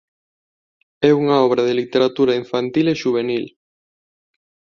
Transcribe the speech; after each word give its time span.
É 1.09 1.11
unha 1.21 1.35
obra 1.47 1.61
de 1.67 1.73
literatura 1.81 2.39
infantil 2.41 2.85
e 2.93 2.99
xuvenil. 3.01 3.45